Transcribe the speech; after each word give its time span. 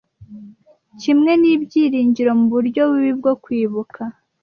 Kimwe 1.01 1.31
n'ibyiringiro 1.41 2.31
muburyo 2.39 2.81
bubi 2.89 3.11
bwo 3.19 3.33
kwibuka, 3.43 4.01